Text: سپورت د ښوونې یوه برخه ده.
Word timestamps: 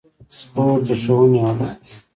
سپورت 0.37 0.81
د 0.87 0.89
ښوونې 1.01 1.39
یوه 1.41 1.53
برخه 1.59 1.75
ده. 1.85 1.93